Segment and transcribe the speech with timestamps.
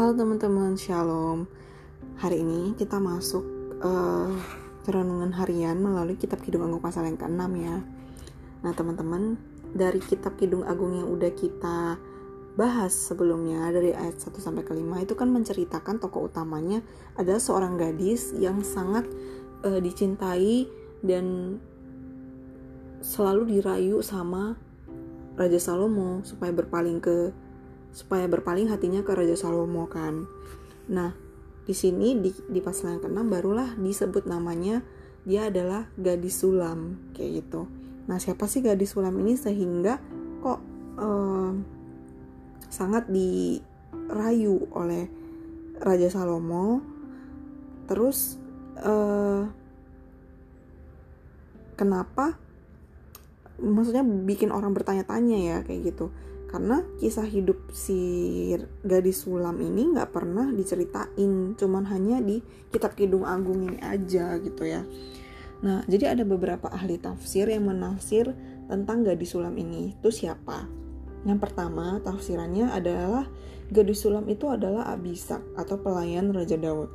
[0.00, 1.44] Halo teman-teman, shalom.
[2.24, 3.44] Hari ini kita masuk
[3.84, 4.32] uh,
[4.88, 7.84] renungan harian melalui Kitab Kidung Agung pasal yang ke-6 ya.
[8.64, 9.36] Nah teman-teman,
[9.76, 12.00] dari Kitab Kidung Agung yang udah kita
[12.56, 16.80] bahas sebelumnya dari ayat 1 sampai ke 5 itu kan menceritakan tokoh utamanya
[17.20, 19.04] adalah seorang gadis yang sangat
[19.68, 20.64] uh, dicintai
[21.04, 21.60] dan
[23.04, 24.56] selalu dirayu sama
[25.36, 27.36] Raja Salomo supaya berpaling ke
[27.90, 30.26] supaya berpaling hatinya ke Raja Salomo kan.
[30.90, 31.14] Nah,
[31.66, 34.82] di sini di, di pasal yang keenam barulah disebut namanya
[35.22, 37.68] dia adalah gadis sulam kayak gitu.
[38.08, 40.00] Nah, siapa sih gadis sulam ini sehingga
[40.40, 40.60] kok
[40.98, 41.52] uh,
[42.72, 45.06] sangat dirayu oleh
[45.78, 46.80] Raja Salomo?
[47.86, 48.38] Terus
[48.80, 49.44] uh,
[51.76, 52.38] kenapa?
[53.60, 56.08] Maksudnya bikin orang bertanya-tanya ya kayak gitu
[56.50, 58.50] karena kisah hidup si
[58.82, 62.42] gadis sulam ini nggak pernah diceritain cuman hanya di
[62.74, 64.82] kitab kidung agung ini aja gitu ya.
[65.62, 68.34] Nah jadi ada beberapa ahli tafsir yang menafsir
[68.66, 69.94] tentang gadis sulam ini.
[69.94, 70.66] Itu siapa?
[71.22, 73.30] Yang pertama tafsirannya adalah
[73.70, 76.90] gadis sulam itu adalah Abisak atau pelayan Raja Daud.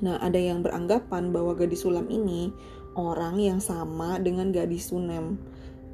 [0.00, 2.56] Nah ada yang beranggapan bahwa gadis sulam ini
[2.96, 5.36] orang yang sama dengan gadis Sunem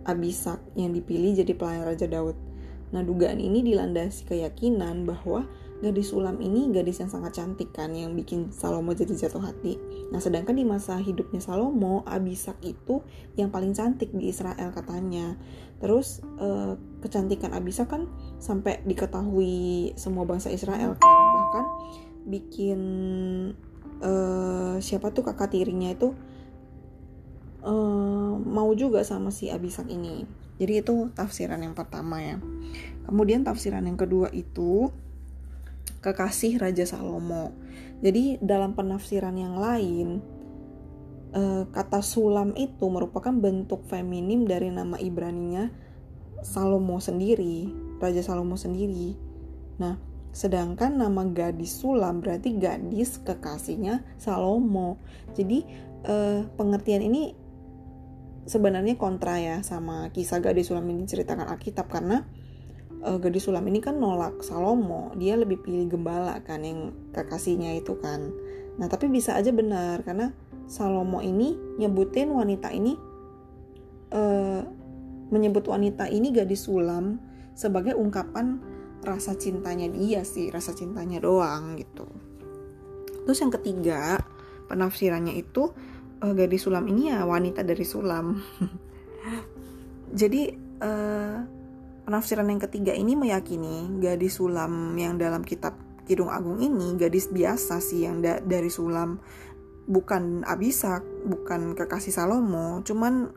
[0.07, 2.52] Abisak yang dipilih jadi pelayan Raja Daud
[2.93, 5.49] Nah, dugaan ini dilandasi keyakinan bahwa
[5.83, 9.81] gadis sulam ini gadis yang sangat cantik kan yang bikin Salomo jadi jatuh hati.
[10.15, 13.03] Nah, sedangkan di masa hidupnya Salomo, Abisak itu
[13.35, 15.35] yang paling cantik di Israel katanya.
[15.83, 18.07] Terus eh, kecantikan Abisak kan
[18.39, 21.11] sampai diketahui semua bangsa Israel kan.
[21.11, 21.65] Bahkan
[22.31, 22.81] bikin
[23.99, 26.15] eh, siapa tuh kakak tirinya itu
[27.63, 30.27] eh, mau juga sama si Abisak ini.
[30.61, 32.37] Jadi itu tafsiran yang pertama ya.
[33.09, 34.93] Kemudian tafsiran yang kedua itu
[36.03, 37.55] kekasih Raja Salomo.
[38.03, 40.23] Jadi dalam penafsiran yang lain
[41.33, 45.71] eh, kata sulam itu merupakan bentuk feminim dari nama Ibraninya
[46.43, 47.71] Salomo sendiri,
[48.03, 49.15] Raja Salomo sendiri.
[49.79, 49.95] Nah,
[50.35, 54.99] sedangkan nama gadis sulam berarti gadis kekasihnya Salomo.
[55.39, 55.63] Jadi
[56.07, 57.42] eh, pengertian ini
[58.45, 62.27] sebenarnya kontra ya sama kisah gadis sulam ini diceritakan Alkitab karena
[63.03, 65.15] uh, gadis sulam ini kan nolak Salomo.
[65.19, 68.31] Dia lebih pilih gembala kan yang kekasihnya itu kan.
[68.79, 70.35] Nah tapi bisa aja benar karena
[70.67, 72.97] Salomo ini nyebutin wanita ini
[74.15, 74.63] uh,
[75.33, 77.19] menyebut wanita ini gadis sulam
[77.53, 78.61] sebagai ungkapan
[79.03, 82.07] rasa cintanya dia sih rasa cintanya doang gitu.
[83.23, 84.19] Terus yang ketiga
[84.71, 85.75] penafsirannya itu
[86.23, 88.39] uh, gadis sulam ini ya wanita dari sulam.
[90.21, 90.43] Jadi
[90.79, 91.37] uh,
[92.07, 95.75] penafsiran yang ketiga ini meyakini gadis sulam yang dalam kitab
[96.07, 99.19] Kidung Agung ini gadis biasa sih yang da dari sulam
[99.87, 103.35] bukan Abisak, bukan kekasih Salomo, cuman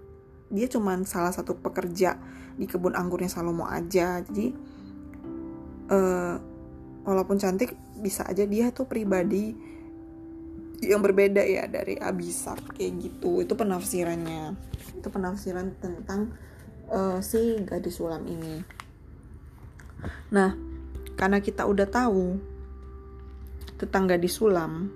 [0.54, 2.22] dia cuman salah satu pekerja
[2.54, 4.22] di kebun anggurnya Salomo aja.
[4.22, 4.54] Jadi
[5.90, 6.36] uh,
[7.06, 9.75] walaupun cantik bisa aja dia tuh pribadi
[10.86, 13.42] yang berbeda ya dari Abisak kayak gitu.
[13.42, 14.54] Itu penafsirannya.
[15.02, 16.34] Itu penafsiran tentang
[16.90, 18.62] uh, si gadis sulam ini.
[20.30, 20.76] Nah
[21.16, 22.38] karena kita udah tahu
[23.80, 24.92] tentang gadis sulam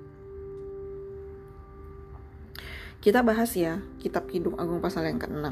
[2.99, 5.47] kita bahas ya kitab Kidung Agung pasal yang ke-6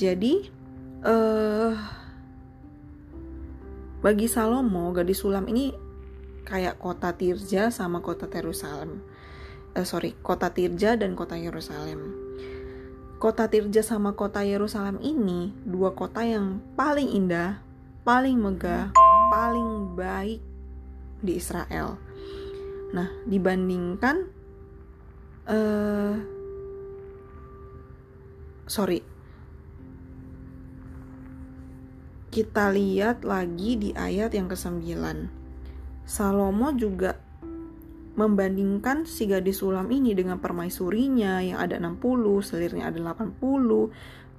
[0.00, 0.34] jadi
[1.04, 1.72] uh,
[4.00, 5.72] bagi Salomo gadis sulam ini
[6.46, 9.02] kayak kota Tirja sama kota Yerusalem.
[9.74, 12.14] Uh, sorry, kota Tirja dan kota Yerusalem.
[13.18, 17.58] Kota Tirja sama kota Yerusalem ini dua kota yang paling indah,
[18.06, 18.94] paling megah,
[19.28, 20.40] paling baik
[21.20, 21.98] di Israel.
[22.94, 24.30] Nah, dibandingkan
[25.50, 26.14] uh,
[28.70, 29.02] sorry
[32.30, 34.84] kita lihat lagi di ayat yang ke-9
[36.06, 37.18] Salomo juga
[38.16, 42.00] membandingkan si gadis sulam ini dengan permaisurinya yang ada 60,
[42.40, 43.90] selirnya ada 80, uh,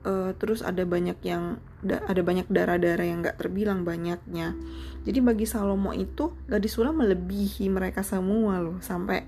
[0.07, 4.57] eh, terus ada banyak yang da, ada banyak darah-darah yang gak terbilang banyaknya.
[5.05, 9.27] Jadi bagi Salomo itu gadis sulam melebihi mereka semua loh, sampai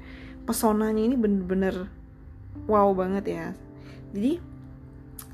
[0.50, 1.86] pesonanya ini bener-bener
[2.66, 3.48] wow banget ya.
[4.16, 4.42] Jadi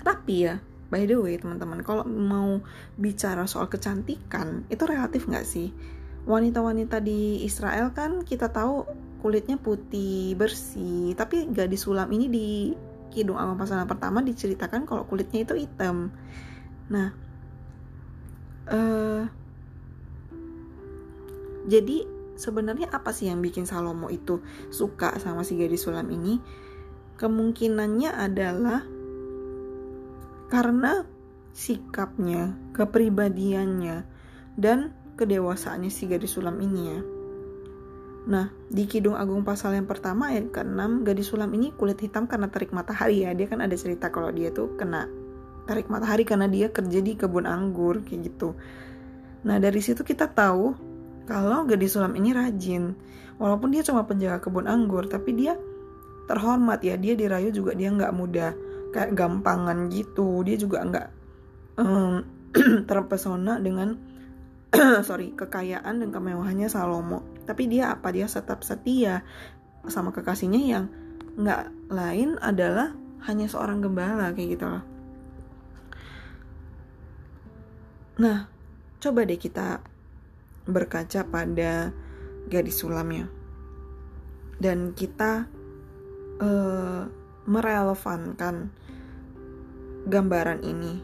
[0.04, 0.60] tapi ya
[0.92, 2.62] by the way teman-teman kalau mau
[3.00, 5.72] bicara soal kecantikan itu relatif nggak sih?
[6.26, 8.86] Wanita-wanita di Israel kan kita tahu
[9.22, 11.14] kulitnya putih bersih.
[11.14, 12.48] Tapi gadis sulam ini di
[13.14, 16.12] Kidung Agung Pasangan pertama diceritakan kalau kulitnya itu hitam.
[16.90, 17.14] Nah
[18.70, 19.24] uh,
[21.66, 22.06] jadi
[22.38, 26.38] sebenarnya apa sih yang bikin Salomo itu suka sama si gadis sulam ini?
[27.16, 28.84] Kemungkinannya adalah
[30.52, 31.08] karena
[31.56, 34.04] sikapnya, kepribadiannya,
[34.60, 37.00] dan kedewasaannya si gadis sulam ini ya.
[38.26, 42.50] Nah, di Kidung Agung pasal yang pertama ayat ke-6, gadis sulam ini kulit hitam karena
[42.50, 43.38] terik matahari ya.
[43.38, 45.06] Dia kan ada cerita kalau dia tuh kena
[45.66, 48.58] tarik matahari karena dia kerja di kebun anggur kayak gitu.
[49.46, 50.74] Nah, dari situ kita tahu
[51.30, 52.98] kalau gadis sulam ini rajin.
[53.38, 55.54] Walaupun dia cuma penjaga kebun anggur, tapi dia
[56.26, 56.98] terhormat ya.
[56.98, 58.52] Dia dirayu juga dia nggak mudah
[58.90, 60.42] kayak gampangan gitu.
[60.42, 61.08] Dia juga nggak
[61.78, 62.26] um,
[62.90, 63.94] terpesona dengan
[65.08, 67.24] sorry kekayaan dan kemewahannya Salomo.
[67.46, 68.12] Tapi dia apa?
[68.12, 69.24] Dia tetap setia
[69.86, 70.86] sama kekasihnya yang
[71.36, 72.96] nggak lain adalah
[73.28, 74.84] hanya seorang gembala kayak gitu loh.
[78.22, 78.48] Nah
[79.02, 79.84] coba deh kita
[80.66, 81.92] berkaca pada
[82.50, 83.30] gadis sulamnya.
[84.56, 85.46] Dan kita
[86.40, 87.04] uh,
[87.46, 88.72] merelevankan
[90.08, 90.96] gambaran ini.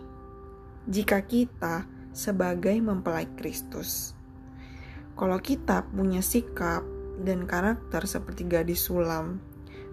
[0.88, 4.16] Jika kita sebagai mempelai Kristus.
[5.16, 6.84] Kalau kita punya sikap
[7.22, 9.40] dan karakter seperti gadis sulam,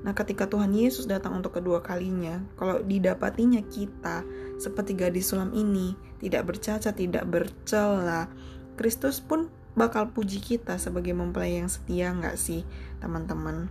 [0.07, 4.23] nah ketika Tuhan Yesus datang untuk kedua kalinya, kalau didapatinya kita
[4.57, 8.31] seperti gadis sulam ini, tidak bercacat, tidak bercela,
[8.79, 12.63] Kristus pun bakal puji kita sebagai mempelai yang setia nggak sih
[13.03, 13.71] teman-teman?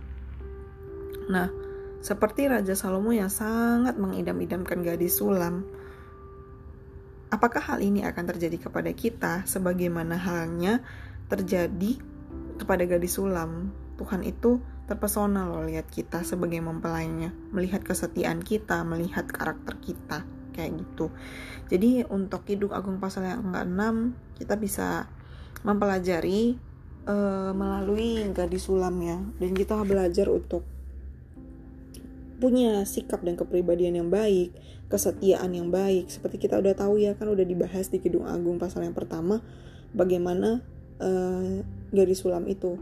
[1.28, 1.52] Nah,
[2.00, 5.66] seperti Raja Salomo yang sangat mengidam-idamkan gadis sulam,
[7.28, 10.80] Apakah hal ini akan terjadi kepada kita sebagaimana halnya
[11.28, 12.00] terjadi
[12.56, 13.72] kepada gadis sulam?
[14.00, 20.24] Tuhan itu terpesona loh lihat kita sebagai mempelainya, melihat kesetiaan kita, melihat karakter kita
[20.56, 21.12] kayak gitu.
[21.68, 23.82] Jadi untuk Kidung Agung pasal yang ke-6
[24.40, 24.88] kita bisa
[25.66, 26.56] mempelajari
[27.04, 30.64] uh, melalui gadis sulam ya dan kita belajar untuk
[32.38, 34.54] punya sikap dan kepribadian yang baik,
[34.86, 36.06] kesetiaan yang baik.
[36.08, 39.42] Seperti kita udah tahu ya kan udah dibahas di Kidung Agung pasal yang pertama
[39.92, 40.62] bagaimana
[41.02, 42.78] uh, gadis sulam itu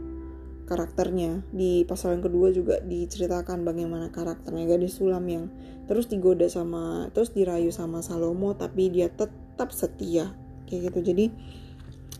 [0.69, 1.41] karakternya.
[1.49, 5.49] Di pasal yang kedua juga diceritakan bagaimana karakternya gadis sulam yang
[5.89, 10.37] terus digoda sama terus dirayu sama Salomo tapi dia tetap setia
[10.69, 11.11] kayak gitu.
[11.13, 11.25] Jadi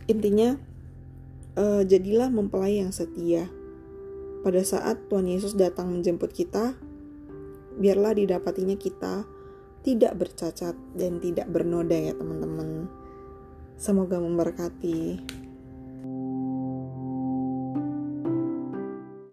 [0.08, 0.56] intinya
[1.60, 3.52] uh, jadilah mempelai yang setia.
[4.42, 6.78] Pada saat Tuhan Yesus datang menjemput kita,
[7.78, 9.24] biarlah didapatinya kita
[9.86, 12.90] tidak bercacat dan tidak bernoda ya teman-teman.
[13.78, 15.22] Semoga memberkati.